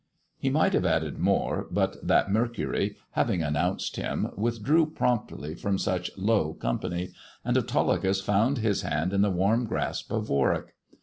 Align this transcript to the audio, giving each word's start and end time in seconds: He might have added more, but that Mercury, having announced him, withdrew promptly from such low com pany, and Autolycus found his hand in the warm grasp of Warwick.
He 0.39 0.49
might 0.49 0.73
have 0.73 0.83
added 0.83 1.19
more, 1.19 1.67
but 1.69 1.97
that 2.07 2.31
Mercury, 2.31 2.97
having 3.11 3.43
announced 3.43 3.97
him, 3.97 4.31
withdrew 4.35 4.87
promptly 4.89 5.53
from 5.53 5.77
such 5.77 6.09
low 6.17 6.55
com 6.55 6.79
pany, 6.79 7.13
and 7.45 7.55
Autolycus 7.55 8.19
found 8.19 8.57
his 8.57 8.81
hand 8.81 9.13
in 9.13 9.21
the 9.21 9.29
warm 9.29 9.65
grasp 9.65 10.11
of 10.11 10.27
Warwick. 10.27 10.73